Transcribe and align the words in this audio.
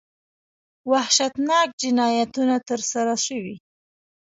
وحشتناک 0.91 1.67
جنایتونه 1.81 2.55
ترسره 2.69 3.15
شوي. 3.25 3.55